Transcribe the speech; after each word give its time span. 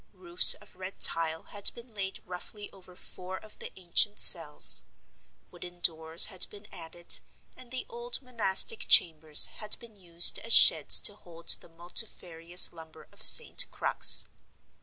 Roofs 0.13 0.55
of 0.55 0.75
red 0.75 0.99
tile 0.99 1.43
had 1.43 1.71
been 1.75 1.93
laid 1.93 2.23
roughly 2.25 2.71
over 2.71 2.95
four 2.95 3.37
of 3.37 3.59
the 3.59 3.71
ancient 3.79 4.17
cells; 4.17 4.83
wooden 5.51 5.79
doors 5.79 6.25
had 6.25 6.49
been 6.49 6.65
added; 6.71 7.19
and 7.55 7.69
the 7.69 7.85
old 7.87 8.19
monastic 8.19 8.87
chambers 8.87 9.45
had 9.61 9.77
been 9.77 9.95
used 9.95 10.39
as 10.39 10.53
sheds 10.53 10.99
to 11.01 11.15
hold 11.15 11.49
the 11.49 11.69
multifarious 11.69 12.73
lumber 12.73 13.07
of 13.11 13.21
St. 13.21 13.67
Crux. 13.69 14.27